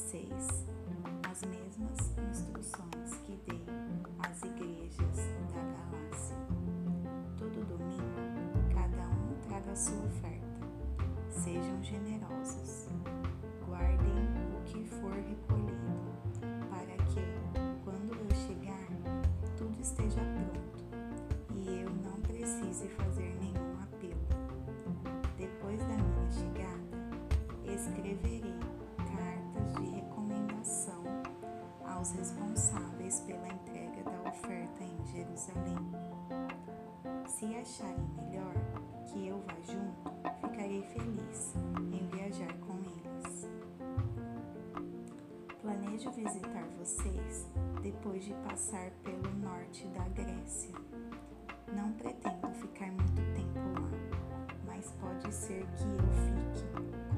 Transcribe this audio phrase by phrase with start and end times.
[0.00, 0.64] vocês
[1.30, 1.98] as mesmas
[2.30, 3.62] instruções que dei
[4.18, 5.16] às igrejas
[5.52, 6.36] da Galácia.
[7.36, 10.66] Todo domingo, cada um traga a sua oferta.
[11.28, 12.88] Sejam generosos.
[13.66, 14.24] Guardem
[14.56, 15.79] o que for recolhido.
[32.00, 35.76] Aos responsáveis pela entrega da oferta em Jerusalém.
[37.26, 38.54] Se acharem melhor
[39.04, 41.54] que eu vá junto, ficarei feliz
[41.92, 43.50] em viajar com eles.
[45.60, 47.46] Planejo visitar vocês
[47.82, 50.74] depois de passar pelo norte da Grécia.
[51.76, 53.90] Não pretendo ficar muito tempo lá,
[54.66, 57.09] mas pode ser que eu fique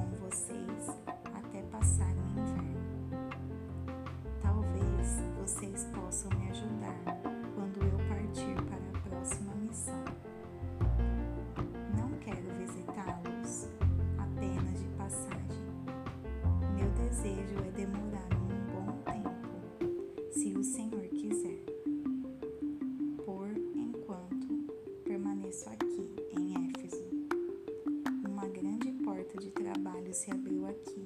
[30.12, 31.02] se abriu aqui,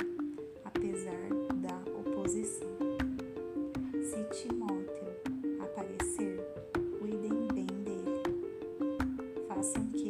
[0.65, 1.29] apesar
[1.63, 2.77] da oposição.
[4.03, 5.07] Se Timóteo
[5.61, 6.41] aparecer,
[6.99, 8.23] cuidem bem dele.
[9.47, 10.06] Façam que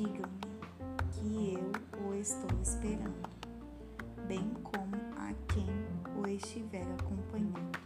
[0.00, 3.28] Digam-lhe que eu o estou esperando,
[4.26, 5.68] bem como a quem
[6.16, 7.78] o estiver acompanhando.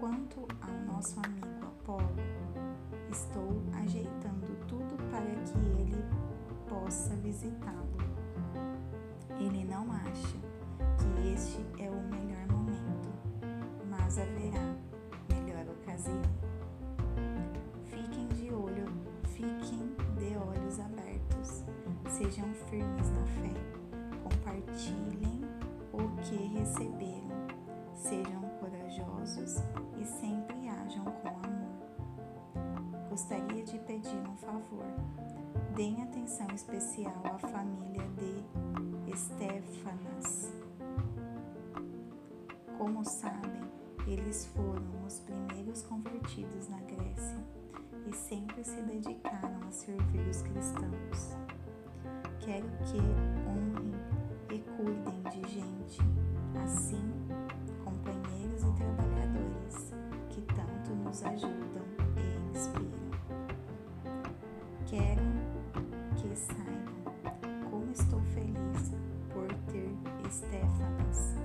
[0.00, 2.16] Quanto ao nosso amigo Apolo,
[3.12, 6.04] estou ajeitando tudo para que ele
[6.68, 7.86] possa visitá-lo.
[9.38, 10.36] Ele não acha
[22.20, 23.54] sejam firmes na fé,
[24.22, 25.40] compartilhem
[25.90, 27.46] o que receberam,
[27.94, 29.56] sejam corajosos
[29.98, 33.08] e sempre ajam com amor.
[33.08, 34.84] Gostaria de pedir um favor.
[35.74, 40.52] Deem atenção especial à família de Estéfanas.
[42.76, 43.62] Como sabem,
[44.06, 47.42] eles foram os primeiros convertidos na Grécia
[48.06, 51.59] e sempre se dedicaram a servir os cristãos.
[52.50, 52.98] Quero que
[53.46, 53.94] honrem
[54.50, 56.00] e cuidem de gente
[56.64, 57.12] assim,
[57.84, 59.94] companheiros e trabalhadores
[60.30, 61.84] que tanto nos ajudam
[62.16, 62.90] e inspiram.
[64.84, 65.22] Quero
[66.16, 68.90] que saibam como estou feliz
[69.32, 69.88] por ter
[70.26, 71.36] Estéfanas,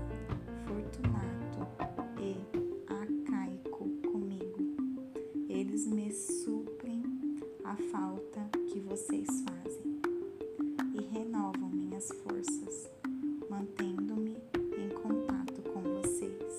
[0.66, 1.68] Fortunato
[2.20, 2.36] e
[2.92, 4.58] Acaico comigo.
[5.48, 7.04] Eles me suprem
[7.64, 10.05] a falta que vocês fazem
[10.98, 12.90] e renovam minhas forças,
[13.50, 14.38] mantendo-me
[14.78, 16.58] em contato com vocês.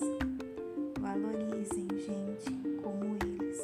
[0.99, 2.51] Valorizem gente
[2.83, 3.59] como eles.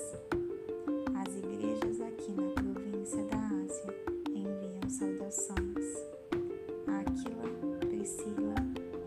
[1.16, 3.94] As igrejas aqui na província da Ásia
[4.30, 5.86] enviam saudações.
[6.88, 8.56] Aquila, Priscila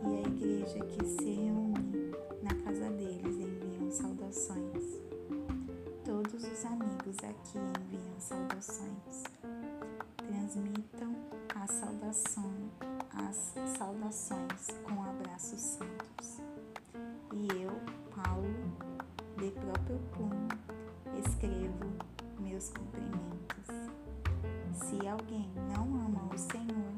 [0.05, 2.13] e a igreja que se reúne
[2.43, 5.01] na casa deles enviam saudações.
[6.05, 9.25] Todos os amigos aqui enviam saudações.
[10.17, 11.06] Transmitam
[12.17, 12.51] saudação,
[13.15, 16.41] as saudações com abraços santos.
[17.33, 17.71] E eu,
[18.15, 18.49] Paulo,
[19.37, 20.49] de próprio punho,
[21.19, 21.93] escrevo
[22.41, 23.67] meus cumprimentos.
[24.73, 26.95] Se alguém não ama o Senhor,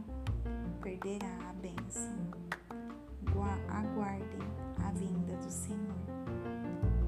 [0.80, 2.16] perderá a bênção.
[3.32, 4.48] Gua- Aguardem
[4.86, 5.98] a vinda do Senhor.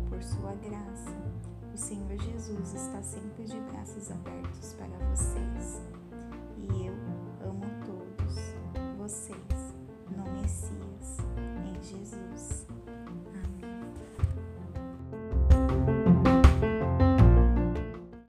[0.08, 1.14] Por sua graça,
[1.72, 5.80] o Senhor Jesus está sempre de braços abertos para vocês.